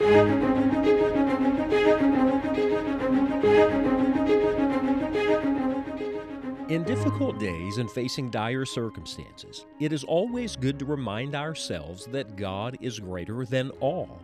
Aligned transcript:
In 0.00 0.54
difficult 6.84 7.40
days 7.40 7.78
and 7.78 7.90
facing 7.90 8.30
dire 8.30 8.64
circumstances, 8.64 9.66
it 9.80 9.92
is 9.92 10.04
always 10.04 10.54
good 10.54 10.78
to 10.78 10.84
remind 10.84 11.34
ourselves 11.34 12.06
that 12.06 12.36
God 12.36 12.78
is 12.80 13.00
greater 13.00 13.44
than 13.44 13.70
all. 13.80 14.20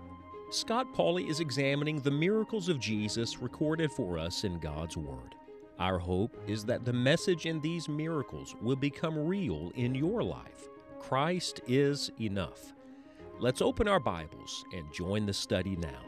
Scott 0.51 0.95
Pauley 0.95 1.29
is 1.29 1.41
examining 1.41 2.01
the 2.01 2.11
miracles 2.11 2.69
of 2.69 2.79
Jesus 2.79 3.43
recorded 3.43 3.91
for 3.91 4.19
us 4.19 4.45
in 4.45 4.61
God's 4.61 4.97
Word. 4.97 5.35
Our 5.81 5.99
hope 5.99 6.37
is 6.47 6.65
that 6.67 6.85
the 6.85 6.93
message 6.93 7.47
in 7.47 7.61
these 7.61 7.89
miracles 7.89 8.55
will 8.61 8.77
become 8.77 9.27
real 9.27 9.73
in 9.75 9.97
your 9.97 10.23
life. 10.23 10.69
Christ 11.01 11.61
is 11.67 12.13
enough. 12.21 12.74
Let's 13.41 13.61
open 13.61 13.89
our 13.89 13.99
Bibles 13.99 14.65
and 14.73 14.91
join 14.93 15.27
the 15.27 15.33
study 15.33 15.77
now. 15.77 16.01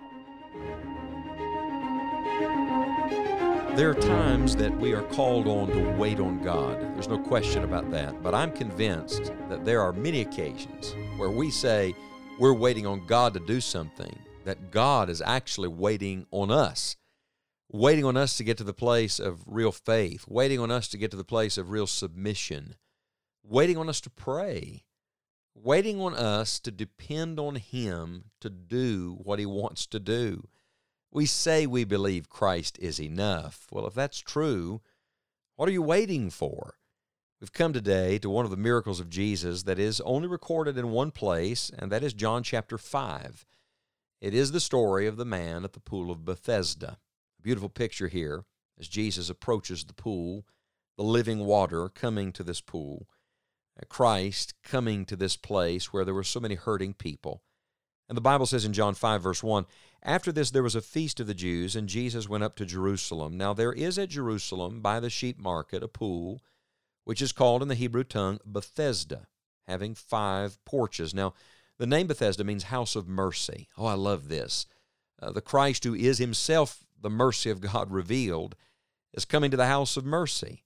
There 3.75 3.91
are 3.91 3.95
times 3.95 4.55
that 4.57 4.75
we 4.79 4.95
are 4.95 5.03
called 5.03 5.49
on 5.49 5.69
to 5.73 5.91
wait 5.99 6.21
on 6.21 6.41
God. 6.43 6.81
There's 6.95 7.09
no 7.09 7.19
question 7.19 7.65
about 7.65 7.91
that. 7.91 8.23
But 8.23 8.35
I'm 8.35 8.53
convinced 8.53 9.33
that 9.49 9.65
there 9.65 9.83
are 9.83 9.93
many 9.93 10.21
occasions 10.21 10.95
where 11.17 11.29
we 11.29 11.51
say 11.51 11.97
we're 12.39 12.55
waiting 12.55 12.87
on 12.87 13.05
God 13.07 13.35
to 13.35 13.41
do 13.41 13.61
something, 13.61 14.17
that 14.45 14.71
God 14.71 15.11
is 15.11 15.21
actually 15.21 15.69
waiting 15.69 16.27
on 16.31 16.53
us, 16.53 16.97
waiting 17.73 18.05
on 18.05 18.17
us 18.17 18.37
to 18.37 18.45
get 18.45 18.57
to 18.59 18.65
the 18.65 18.73
place 18.73 19.19
of 19.19 19.43
real 19.47 19.73
faith, 19.73 20.27
waiting 20.29 20.61
on 20.61 20.71
us 20.71 20.87
to 20.89 20.97
get 20.97 21.11
to 21.11 21.17
the 21.17 21.25
place 21.25 21.59
of 21.59 21.71
real 21.71 21.89
submission, 21.89 22.77
waiting 23.43 23.77
on 23.77 23.89
us 23.89 24.01
to 24.03 24.11
pray, 24.11 24.85
waiting 25.63 26.01
on 26.01 26.15
us 26.15 26.61
to 26.61 26.71
depend 26.71 27.41
on 27.41 27.57
Him 27.57 28.25
to 28.41 28.51
do 28.51 29.19
what 29.23 29.39
He 29.39 29.47
wants 29.47 29.87
to 29.87 29.99
do. 29.99 30.49
We 31.11 31.27
say 31.27 31.67
we 31.67 31.85
believe 31.85 32.29
Christ 32.29 32.79
is 32.79 33.01
enough. 33.01 33.67
Well, 33.71 33.87
if 33.87 33.95
that's 33.95 34.19
true, 34.19 34.83
what 35.57 35.69
are 35.69 35.73
you 35.73 35.83
waiting 35.83 36.31
for? 36.31 36.75
We've 37.41 37.53
come 37.53 37.73
today 37.73 38.19
to 38.19 38.31
one 38.31 38.45
of 38.45 38.51
the 38.51 38.57
miracles 38.57 39.01
of 39.01 39.11
Jesus 39.11 39.63
that 39.65 39.79
is 39.79 40.01
only 40.03 40.29
recorded 40.29 40.79
in 40.79 40.91
one 40.91 41.11
place, 41.11 41.71
and 41.79 41.91
that 41.93 42.03
is 42.03 42.13
John 42.13 42.43
chapter 42.43 42.79
5. 42.79 43.47
It 44.21 44.35
is 44.35 44.53
the 44.53 44.61
story 44.61 45.07
of 45.07 45.17
the 45.17 45.25
man 45.25 45.65
at 45.65 45.73
the 45.73 45.81
pool 45.81 46.11
of 46.11 46.25
Bethesda. 46.25 46.99
A 47.39 47.43
beautiful 47.43 47.69
picture 47.69 48.09
here 48.09 48.45
as 48.79 48.89
Jesus 48.89 49.29
approaches 49.31 49.85
the 49.85 49.95
pool, 49.95 50.47
the 50.97 51.03
living 51.03 51.41
water 51.41 51.89
coming 51.89 52.33
to 52.33 52.43
this 52.43 52.61
pool, 52.61 53.07
Christ 53.85 54.55
coming 54.63 55.05
to 55.05 55.17
this 55.17 55.37
place 55.37 55.93
where 55.93 56.05
there 56.05 56.15
were 56.15 56.25
so 56.25 56.41
many 56.41 56.55
hurting 56.55 56.95
people. 56.95 57.43
And 58.09 58.17
the 58.17 58.23
Bible 58.23 58.47
says 58.47 58.65
in 58.65 58.73
John 58.73 58.95
5, 58.95 59.23
verse 59.23 59.43
1 59.43 59.67
After 60.03 60.33
this, 60.33 60.51
there 60.51 60.63
was 60.63 60.75
a 60.75 60.81
feast 60.81 61.21
of 61.21 61.27
the 61.27 61.35
Jews, 61.35 61.77
and 61.77 61.89
Jesus 61.89 62.29
went 62.29 62.45
up 62.45 62.57
to 62.57 62.65
Jerusalem. 62.65 63.37
Now, 63.37 63.53
there 63.53 63.73
is 63.73 63.99
at 63.99 64.09
Jerusalem, 64.09 64.81
by 64.81 65.01
the 65.01 65.11
sheep 65.11 65.39
market, 65.39 65.83
a 65.83 65.89
pool, 65.89 66.41
which 67.05 67.21
is 67.21 67.33
called 67.33 67.63
in 67.63 67.69
the 67.69 67.75
Hebrew 67.75 68.05
tongue 68.05 68.39
Bethesda, 68.45 69.27
having 69.67 69.95
five 69.95 70.65
porches. 70.65 71.13
Now, 71.13 71.35
the 71.79 71.87
name 71.87 72.07
Bethesda 72.07 72.45
means 72.45 72.65
house 72.65 72.97
of 72.97 73.09
mercy. 73.09 73.69
Oh, 73.77 73.87
I 73.87 73.95
love 73.95 74.29
this. 74.29 74.67
Uh, 75.21 75.33
the 75.33 75.41
Christ 75.41 75.85
who 75.85 75.95
is 75.95 76.19
himself 76.19 76.85
the 77.01 77.11
mercy 77.11 77.51
of 77.51 77.61
God 77.61 77.91
revealed 77.91 78.57
is 79.13 79.25
coming 79.25 79.51
to 79.51 79.57
the 79.57 79.67
house 79.67 79.97
of 79.97 80.05
mercy. 80.05 80.63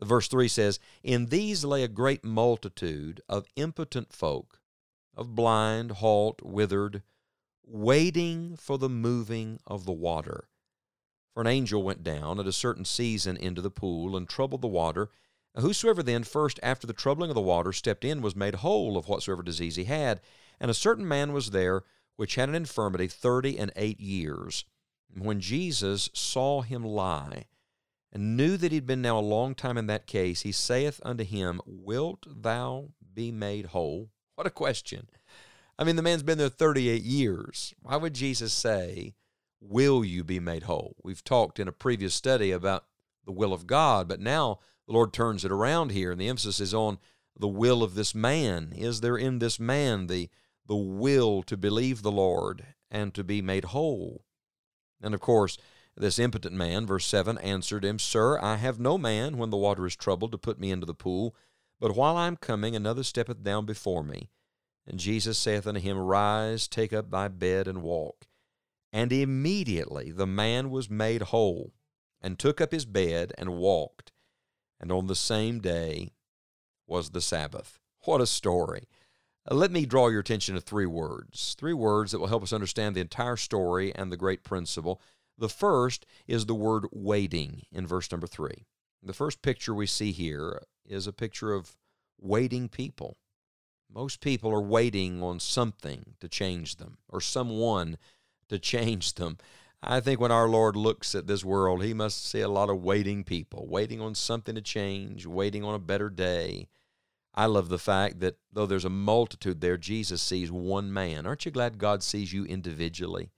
Verse 0.00 0.28
3 0.28 0.48
says, 0.48 0.78
In 1.02 1.26
these 1.26 1.64
lay 1.64 1.82
a 1.82 1.88
great 1.88 2.24
multitude 2.24 3.20
of 3.28 3.46
impotent 3.56 4.12
folk 4.12 4.60
of 5.16 5.34
blind, 5.34 5.92
halt, 5.92 6.40
withered, 6.42 7.02
waiting 7.66 8.56
for 8.56 8.78
the 8.78 8.88
moving 8.88 9.58
of 9.66 9.84
the 9.84 9.92
water. 9.92 10.48
For 11.34 11.40
an 11.40 11.48
angel 11.48 11.82
went 11.82 12.04
down 12.04 12.38
at 12.38 12.46
a 12.46 12.52
certain 12.52 12.84
season 12.84 13.36
into 13.36 13.60
the 13.60 13.70
pool 13.70 14.16
and 14.16 14.28
troubled 14.28 14.62
the 14.62 14.68
water. 14.68 15.10
Whosoever 15.56 16.02
then 16.02 16.22
first 16.22 16.60
after 16.62 16.86
the 16.86 16.92
troubling 16.92 17.30
of 17.30 17.34
the 17.34 17.40
water 17.40 17.72
stepped 17.72 18.04
in 18.04 18.22
was 18.22 18.36
made 18.36 18.56
whole 18.56 18.96
of 18.96 19.08
whatsoever 19.08 19.42
disease 19.42 19.74
he 19.74 19.84
had. 19.84 20.20
And 20.60 20.70
a 20.70 20.74
certain 20.74 21.06
man 21.06 21.32
was 21.32 21.50
there 21.50 21.82
which 22.16 22.36
had 22.36 22.48
an 22.48 22.54
infirmity 22.54 23.08
thirty 23.08 23.58
and 23.58 23.72
eight 23.74 24.00
years. 24.00 24.64
When 25.16 25.40
Jesus 25.40 26.10
saw 26.12 26.62
him 26.62 26.84
lie, 26.84 27.46
and 28.12 28.36
knew 28.36 28.56
that 28.56 28.72
he'd 28.72 28.86
been 28.86 29.02
now 29.02 29.18
a 29.18 29.20
long 29.20 29.54
time 29.54 29.76
in 29.76 29.86
that 29.86 30.06
case, 30.06 30.42
he 30.42 30.52
saith 30.52 31.00
unto 31.04 31.24
him, 31.24 31.60
Wilt 31.66 32.26
thou 32.26 32.90
be 33.14 33.30
made 33.30 33.66
whole? 33.66 34.10
What 34.34 34.46
a 34.46 34.50
question. 34.50 35.08
I 35.78 35.84
mean, 35.84 35.96
the 35.96 36.02
man's 36.02 36.22
been 36.22 36.38
there 36.38 36.48
38 36.48 37.02
years. 37.02 37.74
Why 37.80 37.96
would 37.96 38.14
Jesus 38.14 38.52
say, 38.52 39.14
Will 39.60 40.04
you 40.04 40.24
be 40.24 40.40
made 40.40 40.64
whole? 40.64 40.96
We've 41.02 41.24
talked 41.24 41.58
in 41.58 41.68
a 41.68 41.72
previous 41.72 42.14
study 42.14 42.52
about 42.52 42.84
the 43.24 43.32
will 43.32 43.52
of 43.52 43.66
God, 43.66 44.08
but 44.08 44.20
now 44.20 44.60
the 44.86 44.92
Lord 44.92 45.12
turns 45.12 45.44
it 45.44 45.52
around 45.52 45.90
here, 45.90 46.12
and 46.12 46.20
the 46.20 46.28
emphasis 46.28 46.60
is 46.60 46.72
on 46.72 46.98
the 47.38 47.48
will 47.48 47.82
of 47.82 47.94
this 47.94 48.14
man. 48.14 48.72
Is 48.74 49.00
there 49.00 49.16
in 49.16 49.38
this 49.38 49.60
man 49.60 50.06
the, 50.06 50.30
the 50.66 50.76
will 50.76 51.42
to 51.44 51.56
believe 51.56 52.02
the 52.02 52.12
Lord 52.12 52.66
and 52.90 53.12
to 53.14 53.24
be 53.24 53.42
made 53.42 53.66
whole? 53.66 54.24
And 55.02 55.14
of 55.14 55.20
course, 55.20 55.58
this 56.00 56.18
impotent 56.18 56.54
man, 56.54 56.86
verse 56.86 57.06
7, 57.06 57.38
answered 57.38 57.84
him, 57.84 57.98
Sir, 57.98 58.38
I 58.40 58.56
have 58.56 58.78
no 58.78 58.98
man 58.98 59.38
when 59.38 59.50
the 59.50 59.56
water 59.56 59.86
is 59.86 59.96
troubled 59.96 60.32
to 60.32 60.38
put 60.38 60.58
me 60.58 60.70
into 60.70 60.86
the 60.86 60.94
pool. 60.94 61.34
But 61.80 61.96
while 61.96 62.16
I 62.16 62.26
am 62.26 62.36
coming, 62.36 62.74
another 62.74 63.02
steppeth 63.02 63.42
down 63.42 63.66
before 63.66 64.02
me. 64.02 64.30
And 64.86 64.98
Jesus 64.98 65.38
saith 65.38 65.66
unto 65.66 65.80
him, 65.80 65.98
Rise, 65.98 66.66
take 66.66 66.92
up 66.92 67.10
thy 67.10 67.28
bed, 67.28 67.68
and 67.68 67.82
walk. 67.82 68.26
And 68.92 69.12
immediately 69.12 70.10
the 70.10 70.26
man 70.26 70.70
was 70.70 70.88
made 70.88 71.22
whole, 71.22 71.74
and 72.20 72.38
took 72.38 72.60
up 72.60 72.72
his 72.72 72.86
bed, 72.86 73.32
and 73.36 73.58
walked. 73.58 74.12
And 74.80 74.90
on 74.90 75.06
the 75.06 75.14
same 75.14 75.60
day 75.60 76.12
was 76.86 77.10
the 77.10 77.20
Sabbath. 77.20 77.78
What 78.04 78.20
a 78.20 78.26
story! 78.26 78.88
Uh, 79.50 79.54
let 79.54 79.70
me 79.70 79.84
draw 79.84 80.08
your 80.08 80.20
attention 80.20 80.54
to 80.54 80.60
three 80.60 80.86
words, 80.86 81.54
three 81.58 81.74
words 81.74 82.12
that 82.12 82.18
will 82.18 82.28
help 82.28 82.42
us 82.42 82.52
understand 82.52 82.94
the 82.94 83.00
entire 83.00 83.36
story 83.36 83.94
and 83.94 84.10
the 84.10 84.16
great 84.16 84.42
principle. 84.42 85.00
The 85.38 85.48
first 85.48 86.04
is 86.26 86.46
the 86.46 86.54
word 86.54 86.86
waiting 86.90 87.62
in 87.70 87.86
verse 87.86 88.10
number 88.10 88.26
three. 88.26 88.66
The 89.02 89.12
first 89.12 89.40
picture 89.40 89.72
we 89.72 89.86
see 89.86 90.10
here 90.10 90.62
is 90.84 91.06
a 91.06 91.12
picture 91.12 91.54
of 91.54 91.76
waiting 92.20 92.68
people. 92.68 93.16
Most 93.92 94.20
people 94.20 94.50
are 94.50 94.60
waiting 94.60 95.22
on 95.22 95.38
something 95.38 96.16
to 96.20 96.28
change 96.28 96.76
them 96.76 96.98
or 97.08 97.20
someone 97.20 97.96
to 98.48 98.58
change 98.58 99.14
them. 99.14 99.38
I 99.80 100.00
think 100.00 100.18
when 100.18 100.32
our 100.32 100.48
Lord 100.48 100.74
looks 100.74 101.14
at 101.14 101.28
this 101.28 101.44
world, 101.44 101.84
he 101.84 101.94
must 101.94 102.28
see 102.28 102.40
a 102.40 102.48
lot 102.48 102.68
of 102.68 102.82
waiting 102.82 103.22
people, 103.22 103.68
waiting 103.68 104.00
on 104.00 104.16
something 104.16 104.56
to 104.56 104.60
change, 104.60 105.24
waiting 105.24 105.62
on 105.62 105.74
a 105.74 105.78
better 105.78 106.10
day. 106.10 106.66
I 107.32 107.46
love 107.46 107.68
the 107.68 107.78
fact 107.78 108.18
that 108.18 108.38
though 108.52 108.66
there's 108.66 108.84
a 108.84 108.90
multitude 108.90 109.60
there, 109.60 109.76
Jesus 109.76 110.20
sees 110.20 110.50
one 110.50 110.92
man. 110.92 111.24
Aren't 111.26 111.44
you 111.44 111.52
glad 111.52 111.78
God 111.78 112.02
sees 112.02 112.32
you 112.32 112.44
individually? 112.44 113.30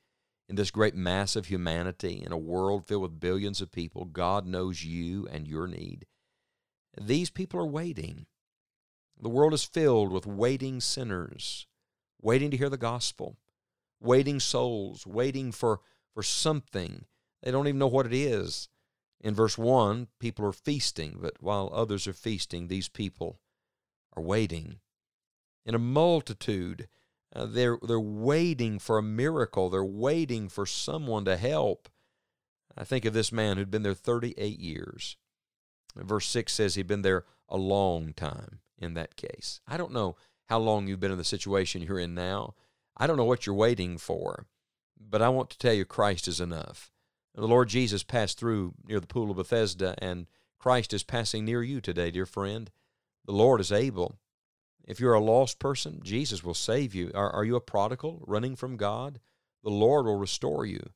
In 0.51 0.57
this 0.57 0.73
great 0.73 0.97
mass 0.97 1.37
of 1.37 1.47
humanity, 1.47 2.25
in 2.27 2.33
a 2.33 2.37
world 2.37 2.85
filled 2.85 3.03
with 3.03 3.21
billions 3.21 3.61
of 3.61 3.71
people, 3.71 4.05
God 4.05 4.49
knows 4.49 4.85
you 4.85 5.29
and 5.29 5.47
your 5.47 5.69
need. 5.69 6.07
These 7.01 7.31
people 7.31 7.61
are 7.61 7.67
waiting. 7.67 8.27
The 9.17 9.29
world 9.29 9.55
is 9.55 9.63
filled 9.63 10.11
with 10.11 10.27
waiting 10.27 10.81
sinners, 10.81 11.69
waiting 12.21 12.51
to 12.51 12.57
hear 12.57 12.69
the 12.69 12.77
gospel, 12.77 13.37
waiting 14.01 14.41
souls, 14.41 15.07
waiting 15.07 15.53
for, 15.53 15.83
for 16.13 16.25
something. 16.25 17.05
They 17.45 17.53
don't 17.53 17.69
even 17.69 17.79
know 17.79 17.87
what 17.87 18.07
it 18.07 18.13
is. 18.13 18.69
In 19.21 19.37
verse 19.37 19.57
1, 19.57 20.09
people 20.19 20.45
are 20.47 20.53
feasting, 20.53 21.19
but 21.23 21.41
while 21.41 21.71
others 21.73 22.09
are 22.09 22.13
feasting, 22.13 22.67
these 22.67 22.89
people 22.89 23.39
are 24.17 24.23
waiting. 24.23 24.81
In 25.65 25.77
a 25.77 25.79
multitude, 25.79 26.89
uh, 27.35 27.47
they're, 27.47 27.79
they're 27.83 28.01
waiting 28.01 28.79
for 28.79 28.99
a 28.99 29.03
miracle. 29.03 29.71
They're 29.71 29.85
waiting 29.85 30.49
for 30.49 30.67
someone 30.67 31.25
to 31.27 31.37
help. 31.37 31.89
I 32.77 32.85
think 32.85 33.05
of 33.05 33.13
this 33.13 33.33
man 33.33 33.57
who'd 33.57 33.71
been 33.71 33.83
there 33.83 33.95
38 33.95 34.59
years. 34.59 35.17
Verse 35.97 36.27
6 36.29 36.53
says 36.53 36.75
he'd 36.75 36.87
been 36.87 37.03
there 37.03 37.25
a 37.49 37.57
long 37.57 38.13
time 38.13 38.61
in 38.79 38.95
that 38.95 39.17
case. 39.17 39.61
I 39.67 39.77
don't 39.77 39.93
know 39.93 40.17
how 40.47 40.59
long 40.59 40.87
you've 40.87 41.01
been 41.01 41.13
in 41.13 41.19
the 41.19 41.25
situation 41.25 41.83
you're 41.83 41.99
in 41.99 42.15
now. 42.15 42.55
I 42.97 43.07
don't 43.07 43.17
know 43.17 43.25
what 43.25 43.47
you're 43.47 43.55
waiting 43.55 43.99
for, 43.99 44.47
but 44.99 45.23
I 45.23 45.29
want 45.29 45.51
to 45.51 45.59
tell 45.59 45.73
you 45.73 45.85
Christ 45.85 46.29
is 46.29 46.41
enough. 46.41 46.91
The 47.35 47.47
Lord 47.47 47.69
Jesus 47.69 48.03
passed 48.03 48.39
through 48.39 48.75
near 48.87 49.01
the 49.01 49.07
pool 49.07 49.31
of 49.31 49.37
Bethesda, 49.37 49.95
and 49.99 50.27
Christ 50.59 50.93
is 50.93 51.05
passing 51.05 51.45
near 51.45 51.63
you 51.63 51.81
today, 51.81 52.11
dear 52.11 52.27
friend. 52.27 52.71
The 53.25 53.33
Lord 53.33 53.61
is 53.61 53.73
able. 53.73 54.19
If 54.87 55.01
you're 55.01 55.15
a 55.15 55.21
lost 55.21 55.59
person, 55.59 56.01
Jesus 56.03 56.43
will 56.43 56.55
save 56.55 56.95
you. 56.95 57.11
Are, 57.15 57.31
are 57.31 57.45
you 57.45 57.57
a 57.57 57.61
prodigal 57.61 58.23
running 58.27 58.57
from 58.57 58.77
God? 58.77 59.21
The 59.63 59.71
Lord 59.71 60.07
will 60.07 60.17
restore 60.17 60.65
you. 60.67 60.91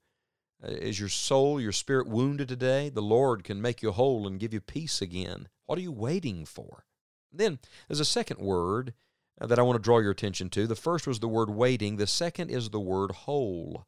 Uh, 0.63 0.71
is 0.71 0.99
your 0.99 1.09
soul, 1.09 1.61
your 1.61 1.73
spirit 1.73 2.09
wounded 2.09 2.49
today? 2.49 2.89
The 2.89 3.03
Lord 3.03 3.45
can 3.45 3.61
make 3.61 3.83
you 3.83 3.93
whole 3.93 4.27
and 4.27 4.41
give 4.41 4.55
you 4.55 4.61
peace 4.61 5.03
again. 5.03 5.49
What 5.67 5.79
are 5.79 5.83
you 5.83 5.93
waiting 5.93 6.45
for? 6.45 6.85
Then 7.33 7.59
there's 7.89 8.01
a 8.01 8.05
second 8.05 8.41
word 8.41 8.95
uh, 9.41 9.47
that 9.47 9.59
I 9.59 9.63
want 9.63 9.77
to 9.77 9.83
draw 9.83 9.99
your 9.99 10.13
attention 10.13 10.49
to. 10.51 10.67
The 10.67 10.77
first 10.77 11.07
was 11.07 11.21
the 11.21 11.29
word 11.29 11.51
waiting, 11.51 11.97
the 11.97 12.07
second 12.07 12.51
is 12.51 12.71
the 12.71 12.81
word 12.81 13.11
whole. 13.11 13.87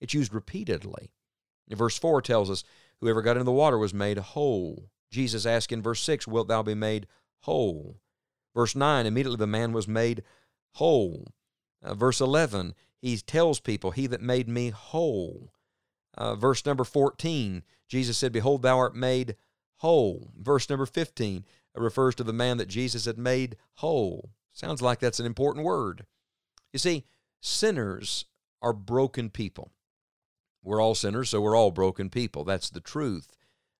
It's 0.00 0.14
used 0.14 0.34
repeatedly. 0.34 1.12
verse 1.70 1.98
4 1.98 2.22
tells 2.22 2.50
us, 2.50 2.64
Whoever 3.00 3.22
got 3.22 3.32
into 3.32 3.44
the 3.44 3.52
water 3.52 3.78
was 3.78 3.92
made 3.92 4.18
whole. 4.18 4.90
Jesus 5.10 5.46
asked 5.46 5.72
in 5.72 5.82
verse 5.82 6.00
6, 6.02 6.26
Wilt 6.26 6.48
thou 6.48 6.62
be 6.62 6.74
made 6.74 7.06
whole? 7.40 8.00
Verse 8.54 8.76
9, 8.76 9.06
immediately 9.06 9.38
the 9.38 9.46
man 9.46 9.72
was 9.72 9.88
made 9.88 10.22
whole. 10.72 11.28
Uh, 11.82 11.94
verse 11.94 12.20
11, 12.20 12.74
he 13.00 13.16
tells 13.18 13.60
people, 13.60 13.90
He 13.90 14.06
that 14.06 14.22
made 14.22 14.48
me 14.48 14.70
whole. 14.70 15.52
Uh, 16.16 16.36
verse 16.36 16.64
number 16.64 16.84
14, 16.84 17.62
Jesus 17.88 18.16
said, 18.16 18.32
Behold, 18.32 18.62
thou 18.62 18.78
art 18.78 18.94
made 18.94 19.36
whole. 19.78 20.30
Verse 20.38 20.68
number 20.70 20.86
15 20.86 21.44
refers 21.74 22.14
to 22.14 22.24
the 22.24 22.32
man 22.32 22.56
that 22.58 22.68
Jesus 22.68 23.04
had 23.04 23.18
made 23.18 23.56
whole. 23.76 24.30
Sounds 24.52 24.80
like 24.80 25.00
that's 25.00 25.20
an 25.20 25.26
important 25.26 25.64
word. 25.64 26.06
You 26.72 26.78
see, 26.78 27.04
sinners 27.40 28.26
are 28.62 28.72
broken 28.72 29.30
people. 29.30 29.72
We're 30.62 30.80
all 30.80 30.94
sinners, 30.94 31.30
so 31.30 31.40
we're 31.40 31.56
all 31.56 31.72
broken 31.72 32.08
people. 32.08 32.44
That's 32.44 32.70
the 32.70 32.80
truth. 32.80 33.28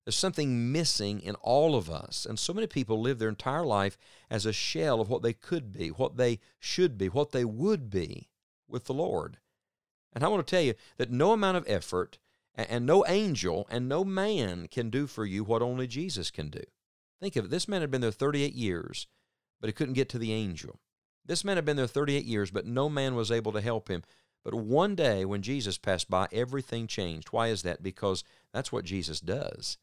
There's 0.05 0.15
something 0.15 0.71
missing 0.71 1.19
in 1.19 1.33
all 1.35 1.75
of 1.75 1.89
us. 1.89 2.27
And 2.29 2.37
so 2.37 2.53
many 2.53 2.67
people 2.67 3.01
live 3.01 3.17
their 3.17 3.29
entire 3.29 3.65
life 3.65 3.97
as 4.29 4.45
a 4.45 4.53
shell 4.53 5.01
of 5.01 5.09
what 5.09 5.23
they 5.23 5.33
could 5.33 5.71
be, 5.71 5.89
what 5.89 6.15
they 6.15 6.39
should 6.59 6.97
be, 6.97 7.09
what 7.09 7.31
they 7.31 7.43
would 7.43 7.89
be 7.89 8.29
with 8.67 8.85
the 8.85 8.93
Lord. 8.93 9.37
And 10.13 10.23
I 10.23 10.27
want 10.27 10.45
to 10.45 10.49
tell 10.49 10.61
you 10.61 10.75
that 10.97 11.11
no 11.11 11.31
amount 11.31 11.57
of 11.57 11.65
effort 11.67 12.19
and 12.53 12.85
no 12.85 13.03
angel 13.07 13.67
and 13.69 13.89
no 13.89 14.05
man 14.05 14.67
can 14.69 14.89
do 14.89 15.07
for 15.07 15.25
you 15.25 15.43
what 15.43 15.61
only 15.61 15.87
Jesus 15.87 16.29
can 16.31 16.49
do. 16.49 16.63
Think 17.19 17.35
of 17.35 17.45
it. 17.45 17.51
This 17.51 17.67
man 17.67 17.81
had 17.81 17.91
been 17.91 18.01
there 18.01 18.11
38 18.11 18.53
years, 18.53 19.07
but 19.59 19.67
he 19.67 19.73
couldn't 19.73 19.95
get 19.95 20.07
to 20.09 20.19
the 20.19 20.31
angel. 20.31 20.79
This 21.25 21.43
man 21.43 21.57
had 21.57 21.65
been 21.65 21.77
there 21.77 21.87
38 21.87 22.23
years, 22.23 22.51
but 22.51 22.67
no 22.67 22.87
man 22.87 23.15
was 23.15 23.31
able 23.31 23.51
to 23.53 23.61
help 23.61 23.89
him. 23.89 24.03
But 24.43 24.53
one 24.53 24.93
day 24.93 25.25
when 25.25 25.41
Jesus 25.41 25.79
passed 25.79 26.09
by, 26.09 26.27
everything 26.31 26.85
changed. 26.85 27.29
Why 27.31 27.47
is 27.47 27.63
that? 27.63 27.81
Because 27.81 28.23
that's 28.53 28.71
what 28.71 28.85
Jesus 28.85 29.19
does. 29.19 29.79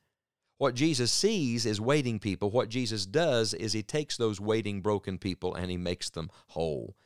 What 0.58 0.74
Jesus 0.74 1.12
sees 1.12 1.66
is 1.66 1.80
waiting 1.80 2.18
people. 2.18 2.50
What 2.50 2.68
Jesus 2.68 3.06
does 3.06 3.52
is 3.54 3.72
he 3.72 3.82
takes 3.82 4.16
those 4.16 4.40
waiting, 4.40 4.80
broken 4.80 5.18
people 5.18 5.54
and 5.54 5.70
he 5.70 5.76
makes 5.76 6.10
them 6.10 6.30
whole. 6.48 6.96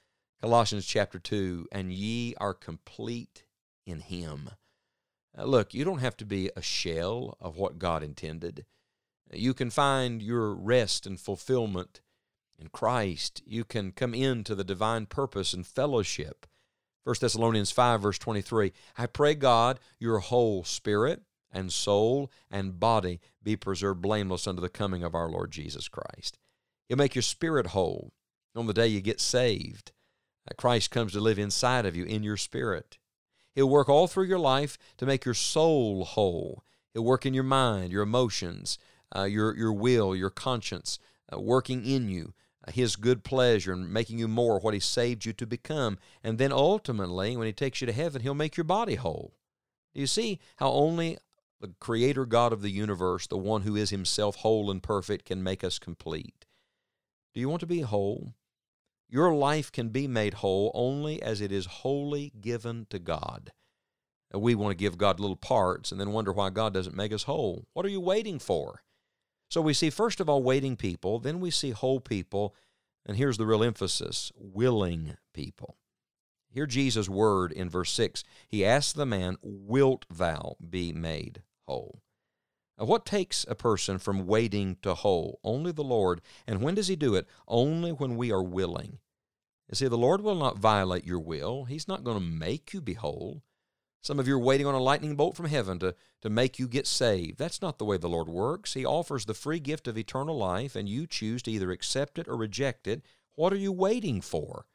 Colossians 0.40 0.84
chapter 0.84 1.18
2 1.18 1.68
and 1.72 1.92
ye 1.92 2.34
are 2.36 2.54
complete 2.54 3.44
in 3.86 4.00
him. 4.00 4.50
Now 5.36 5.44
look, 5.44 5.72
you 5.72 5.84
don't 5.84 6.00
have 6.00 6.16
to 6.18 6.26
be 6.26 6.50
a 6.54 6.62
shell 6.62 7.36
of 7.40 7.56
what 7.56 7.78
God 7.78 8.02
intended. 8.02 8.66
You 9.32 9.54
can 9.54 9.70
find 9.70 10.22
your 10.22 10.54
rest 10.54 11.06
and 11.06 11.18
fulfillment 11.18 12.00
in 12.58 12.68
Christ. 12.68 13.42
You 13.46 13.64
can 13.64 13.92
come 13.92 14.14
into 14.14 14.54
the 14.54 14.64
divine 14.64 15.06
purpose 15.06 15.52
and 15.52 15.66
fellowship. 15.66 16.46
1 17.04 17.16
Thessalonians 17.20 17.70
5, 17.70 18.02
verse 18.02 18.18
23 18.18 18.72
I 18.98 19.06
pray 19.06 19.34
God 19.34 19.78
your 19.98 20.18
whole 20.18 20.64
spirit 20.64 21.22
and 21.52 21.72
soul 21.72 22.30
and 22.50 22.80
body 22.80 23.20
be 23.42 23.56
preserved 23.56 24.02
blameless 24.02 24.46
unto 24.46 24.60
the 24.60 24.68
coming 24.68 25.02
of 25.02 25.14
our 25.14 25.28
Lord 25.28 25.50
Jesus 25.50 25.88
Christ. 25.88 26.38
He'll 26.88 26.98
make 26.98 27.14
your 27.14 27.22
spirit 27.22 27.68
whole 27.68 28.12
on 28.54 28.66
the 28.66 28.74
day 28.74 28.86
you 28.86 29.00
get 29.00 29.20
saved. 29.20 29.92
Christ 30.56 30.90
comes 30.90 31.12
to 31.12 31.20
live 31.20 31.38
inside 31.38 31.86
of 31.86 31.96
you 31.96 32.04
in 32.04 32.22
your 32.22 32.36
spirit. 32.36 32.98
He'll 33.54 33.68
work 33.68 33.88
all 33.88 34.06
through 34.06 34.26
your 34.26 34.38
life 34.38 34.78
to 34.98 35.06
make 35.06 35.24
your 35.24 35.34
soul 35.34 36.04
whole. 36.04 36.62
He'll 36.92 37.04
work 37.04 37.26
in 37.26 37.34
your 37.34 37.42
mind, 37.42 37.90
your 37.90 38.02
emotions, 38.02 38.78
uh, 39.14 39.24
your, 39.24 39.56
your 39.56 39.72
will, 39.72 40.14
your 40.14 40.30
conscience, 40.30 40.98
uh, 41.32 41.40
working 41.40 41.84
in 41.84 42.08
you, 42.08 42.34
uh, 42.66 42.70
His 42.70 42.96
good 42.96 43.24
pleasure 43.24 43.72
and 43.72 43.92
making 43.92 44.18
you 44.18 44.28
more 44.28 44.60
what 44.60 44.74
He 44.74 44.80
saved 44.80 45.24
you 45.24 45.32
to 45.32 45.46
become. 45.46 45.98
And 46.22 46.38
then 46.38 46.52
ultimately, 46.52 47.36
when 47.36 47.46
He 47.46 47.52
takes 47.52 47.80
you 47.80 47.86
to 47.86 47.92
heaven, 47.92 48.22
He'll 48.22 48.34
make 48.34 48.56
your 48.56 48.64
body 48.64 48.94
whole. 48.94 49.34
Do 49.94 50.00
you 50.00 50.06
see 50.06 50.38
how 50.56 50.70
only 50.70 51.18
the 51.60 51.74
creator 51.80 52.26
God 52.26 52.52
of 52.52 52.62
the 52.62 52.70
universe, 52.70 53.26
the 53.26 53.38
one 53.38 53.62
who 53.62 53.76
is 53.76 53.90
himself 53.90 54.36
whole 54.36 54.70
and 54.70 54.82
perfect, 54.82 55.24
can 55.24 55.42
make 55.42 55.64
us 55.64 55.78
complete. 55.78 56.44
Do 57.34 57.40
you 57.40 57.48
want 57.48 57.60
to 57.60 57.66
be 57.66 57.80
whole? 57.80 58.34
Your 59.08 59.34
life 59.34 59.70
can 59.70 59.90
be 59.90 60.08
made 60.08 60.34
whole 60.34 60.70
only 60.74 61.22
as 61.22 61.40
it 61.40 61.52
is 61.52 61.66
wholly 61.66 62.32
given 62.40 62.86
to 62.90 62.98
God. 62.98 63.52
We 64.34 64.54
want 64.54 64.72
to 64.72 64.82
give 64.82 64.98
God 64.98 65.20
little 65.20 65.36
parts 65.36 65.92
and 65.92 66.00
then 66.00 66.12
wonder 66.12 66.32
why 66.32 66.50
God 66.50 66.74
doesn't 66.74 66.96
make 66.96 67.12
us 67.12 67.22
whole. 67.22 67.66
What 67.72 67.86
are 67.86 67.90
you 67.90 68.00
waiting 68.00 68.38
for? 68.38 68.82
So 69.48 69.60
we 69.60 69.74
see, 69.74 69.90
first 69.90 70.20
of 70.20 70.28
all, 70.28 70.42
waiting 70.42 70.76
people, 70.76 71.20
then 71.20 71.38
we 71.38 71.50
see 71.50 71.70
whole 71.70 72.00
people, 72.00 72.54
and 73.06 73.16
here's 73.16 73.38
the 73.38 73.46
real 73.46 73.62
emphasis 73.62 74.32
willing 74.34 75.16
people. 75.32 75.76
Hear 76.50 76.66
Jesus' 76.66 77.08
word 77.08 77.52
in 77.52 77.70
verse 77.70 77.92
6. 77.92 78.24
He 78.48 78.64
asks 78.64 78.92
the 78.92 79.06
man, 79.06 79.36
Wilt 79.42 80.04
thou 80.10 80.56
be 80.68 80.92
made 80.92 81.42
whole? 81.66 82.02
Now, 82.78 82.84
what 82.84 83.06
takes 83.06 83.44
a 83.48 83.54
person 83.54 83.98
from 83.98 84.26
waiting 84.26 84.76
to 84.82 84.94
whole? 84.94 85.40
Only 85.42 85.72
the 85.72 85.84
Lord. 85.84 86.20
And 86.46 86.62
when 86.62 86.74
does 86.74 86.88
He 86.88 86.96
do 86.96 87.14
it? 87.14 87.26
Only 87.48 87.90
when 87.90 88.16
we 88.16 88.30
are 88.30 88.42
willing. 88.42 88.98
You 89.68 89.74
see, 89.74 89.88
the 89.88 89.96
Lord 89.96 90.20
will 90.20 90.34
not 90.34 90.58
violate 90.58 91.06
your 91.06 91.18
will. 91.18 91.64
He's 91.64 91.88
not 91.88 92.04
going 92.04 92.18
to 92.18 92.24
make 92.24 92.72
you 92.72 92.80
be 92.80 92.94
whole. 92.94 93.42
Some 94.02 94.20
of 94.20 94.28
you 94.28 94.36
are 94.36 94.38
waiting 94.38 94.66
on 94.66 94.74
a 94.74 94.80
lightning 94.80 95.16
bolt 95.16 95.36
from 95.36 95.46
heaven 95.46 95.80
to, 95.80 95.96
to 96.22 96.30
make 96.30 96.60
you 96.60 96.68
get 96.68 96.86
saved. 96.86 97.38
That's 97.38 97.60
not 97.60 97.78
the 97.78 97.84
way 97.84 97.96
the 97.96 98.08
Lord 98.08 98.28
works. 98.28 98.74
He 98.74 98.84
offers 98.84 99.24
the 99.24 99.34
free 99.34 99.58
gift 99.58 99.88
of 99.88 99.98
eternal 99.98 100.38
life, 100.38 100.76
and 100.76 100.88
you 100.88 101.08
choose 101.08 101.42
to 101.42 101.50
either 101.50 101.72
accept 101.72 102.16
it 102.18 102.28
or 102.28 102.36
reject 102.36 102.86
it. 102.86 103.02
What 103.34 103.52
are 103.52 103.56
you 103.56 103.72
waiting 103.72 104.20
for? 104.20 104.66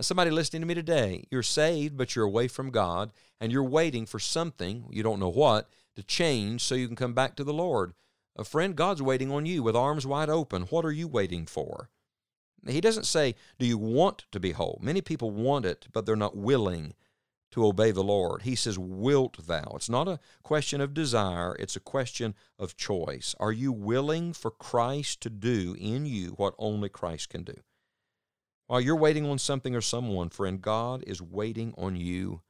somebody 0.00 0.30
listening 0.30 0.62
to 0.62 0.66
me 0.66 0.74
today, 0.74 1.24
you're 1.30 1.42
saved, 1.42 1.98
but 1.98 2.16
you're 2.16 2.24
away 2.24 2.48
from 2.48 2.70
God, 2.70 3.12
and 3.40 3.52
you're 3.52 3.62
waiting 3.62 4.06
for 4.06 4.18
something, 4.18 4.86
you 4.90 5.02
don't 5.02 5.20
know 5.20 5.28
what, 5.28 5.68
to 5.96 6.02
change 6.02 6.62
so 6.62 6.74
you 6.74 6.86
can 6.86 6.96
come 6.96 7.14
back 7.14 7.36
to 7.36 7.44
the 7.44 7.52
Lord. 7.52 7.92
A 8.36 8.44
friend, 8.44 8.74
God's 8.74 9.02
waiting 9.02 9.30
on 9.30 9.46
you 9.46 9.62
with 9.62 9.76
arms 9.76 10.06
wide 10.06 10.30
open. 10.30 10.62
What 10.64 10.84
are 10.84 10.92
you 10.92 11.06
waiting 11.06 11.46
for? 11.46 11.90
He 12.66 12.80
doesn't 12.80 13.04
say, 13.04 13.34
Do 13.58 13.66
you 13.66 13.76
want 13.76 14.24
to 14.32 14.40
be 14.40 14.52
whole? 14.52 14.78
Many 14.82 15.00
people 15.00 15.30
want 15.30 15.66
it, 15.66 15.88
but 15.92 16.06
they're 16.06 16.16
not 16.16 16.36
willing 16.36 16.94
to 17.50 17.66
obey 17.66 17.90
the 17.90 18.02
Lord. 18.02 18.42
He 18.42 18.54
says, 18.54 18.78
Wilt 18.78 19.46
thou? 19.46 19.72
It's 19.74 19.90
not 19.90 20.08
a 20.08 20.20
question 20.42 20.80
of 20.80 20.94
desire, 20.94 21.54
it's 21.58 21.76
a 21.76 21.80
question 21.80 22.34
of 22.58 22.76
choice. 22.76 23.34
Are 23.38 23.52
you 23.52 23.72
willing 23.72 24.32
for 24.32 24.50
Christ 24.50 25.20
to 25.22 25.30
do 25.30 25.76
in 25.78 26.06
you 26.06 26.30
what 26.30 26.54
only 26.58 26.88
Christ 26.88 27.28
can 27.28 27.42
do? 27.42 27.56
While 28.66 28.80
you're 28.80 28.96
waiting 28.96 29.26
on 29.26 29.38
something 29.38 29.74
or 29.74 29.82
someone, 29.82 30.30
friend, 30.30 30.62
God 30.62 31.04
is 31.06 31.20
waiting 31.20 31.74
on 31.76 31.96
you. 31.96 32.40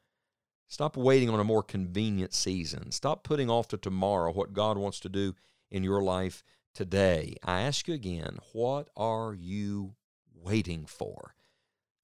Stop 0.72 0.96
waiting 0.96 1.28
on 1.28 1.38
a 1.38 1.44
more 1.44 1.62
convenient 1.62 2.32
season. 2.32 2.92
Stop 2.92 3.24
putting 3.24 3.50
off 3.50 3.68
to 3.68 3.76
tomorrow 3.76 4.32
what 4.32 4.54
God 4.54 4.78
wants 4.78 5.00
to 5.00 5.10
do 5.10 5.34
in 5.70 5.84
your 5.84 6.02
life 6.02 6.42
today. 6.74 7.36
I 7.44 7.60
ask 7.60 7.86
you 7.86 7.92
again, 7.92 8.38
what 8.54 8.88
are 8.96 9.34
you 9.34 9.96
waiting 10.34 10.86
for? 10.86 11.34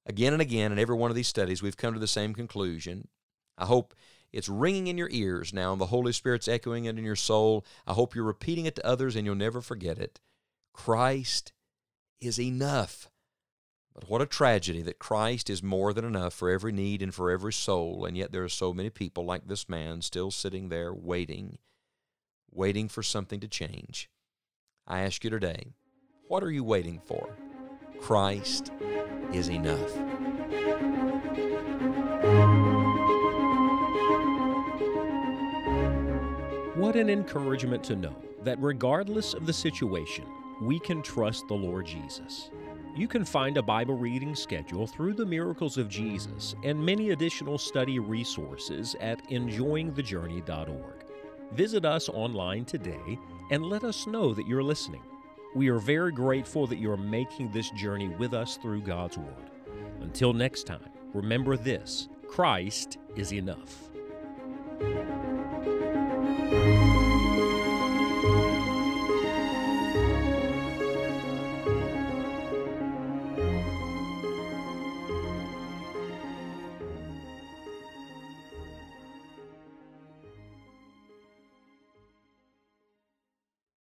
Again 0.04 0.34
and 0.34 0.42
again, 0.42 0.70
in 0.70 0.78
every 0.78 0.96
one 0.96 1.10
of 1.10 1.16
these 1.16 1.28
studies, 1.28 1.62
we've 1.62 1.78
come 1.78 1.94
to 1.94 1.98
the 1.98 2.06
same 2.06 2.34
conclusion. 2.34 3.08
I 3.56 3.64
hope 3.64 3.94
it's 4.34 4.50
ringing 4.50 4.88
in 4.88 4.98
your 4.98 5.08
ears 5.10 5.54
now, 5.54 5.72
and 5.72 5.80
the 5.80 5.86
Holy 5.86 6.12
Spirit's 6.12 6.46
echoing 6.46 6.84
it 6.84 6.98
in 6.98 7.04
your 7.06 7.16
soul. 7.16 7.64
I 7.86 7.94
hope 7.94 8.14
you're 8.14 8.22
repeating 8.22 8.66
it 8.66 8.76
to 8.76 8.86
others 8.86 9.16
and 9.16 9.24
you'll 9.24 9.34
never 9.34 9.62
forget 9.62 9.96
it. 9.96 10.20
Christ 10.74 11.54
is 12.20 12.38
enough. 12.38 13.08
But 13.98 14.08
what 14.08 14.22
a 14.22 14.26
tragedy 14.26 14.80
that 14.82 15.00
Christ 15.00 15.50
is 15.50 15.60
more 15.60 15.92
than 15.92 16.04
enough 16.04 16.32
for 16.32 16.50
every 16.50 16.70
need 16.70 17.02
and 17.02 17.12
for 17.12 17.32
every 17.32 17.52
soul, 17.52 18.04
and 18.04 18.16
yet 18.16 18.30
there 18.30 18.44
are 18.44 18.48
so 18.48 18.72
many 18.72 18.90
people 18.90 19.24
like 19.24 19.48
this 19.48 19.68
man 19.68 20.02
still 20.02 20.30
sitting 20.30 20.68
there 20.68 20.94
waiting, 20.94 21.58
waiting 22.52 22.88
for 22.88 23.02
something 23.02 23.40
to 23.40 23.48
change. 23.48 24.08
I 24.86 25.00
ask 25.00 25.24
you 25.24 25.30
today, 25.30 25.74
what 26.28 26.44
are 26.44 26.50
you 26.52 26.62
waiting 26.62 27.00
for? 27.04 27.36
Christ 28.00 28.70
is 29.32 29.48
enough. 29.48 29.96
What 36.76 36.94
an 36.94 37.10
encouragement 37.10 37.82
to 37.84 37.96
know 37.96 38.14
that 38.44 38.60
regardless 38.60 39.34
of 39.34 39.44
the 39.44 39.52
situation, 39.52 40.24
we 40.62 40.78
can 40.78 41.02
trust 41.02 41.48
the 41.48 41.54
Lord 41.54 41.86
Jesus. 41.86 42.50
You 42.98 43.06
can 43.06 43.24
find 43.24 43.56
a 43.56 43.62
Bible 43.62 43.94
reading 43.94 44.34
schedule 44.34 44.88
through 44.88 45.12
the 45.14 45.24
miracles 45.24 45.78
of 45.78 45.88
Jesus 45.88 46.56
and 46.64 46.84
many 46.84 47.10
additional 47.10 47.56
study 47.56 48.00
resources 48.00 48.96
at 48.98 49.24
enjoyingthejourney.org. 49.30 51.04
Visit 51.52 51.84
us 51.84 52.08
online 52.08 52.64
today 52.64 53.16
and 53.52 53.64
let 53.66 53.84
us 53.84 54.08
know 54.08 54.34
that 54.34 54.48
you're 54.48 54.64
listening. 54.64 55.04
We 55.54 55.68
are 55.68 55.78
very 55.78 56.10
grateful 56.10 56.66
that 56.66 56.80
you're 56.80 56.96
making 56.96 57.52
this 57.52 57.70
journey 57.70 58.08
with 58.08 58.34
us 58.34 58.56
through 58.56 58.80
God's 58.80 59.16
Word. 59.16 59.52
Until 60.00 60.32
next 60.32 60.64
time, 60.64 60.90
remember 61.14 61.56
this 61.56 62.08
Christ 62.26 62.98
is 63.14 63.32
enough. 63.32 63.90